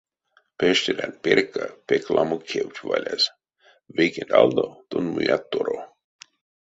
[0.57, 3.33] Пещеранть перька пек ламо кевть валязь,
[3.95, 5.79] вейкенть алдо тон муят торо.